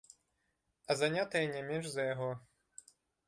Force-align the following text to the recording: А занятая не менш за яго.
А 0.87 0.95
занятая 1.01 1.43
не 1.55 1.61
менш 1.69 1.85
за 1.93 2.07
яго. 2.13 2.31